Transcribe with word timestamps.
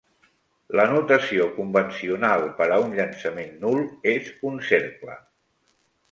La 0.79 0.83
notació 0.91 1.43
convencional 1.57 2.45
per 2.61 2.67
a 2.77 2.79
un 2.85 2.95
llançament 2.99 3.53
nul 3.67 3.83
és 4.13 4.31
un 4.53 4.57
cercle. 4.71 5.19